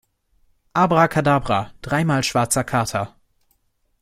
[0.73, 3.15] Abrakadabra, dreimal schwarzer Kater!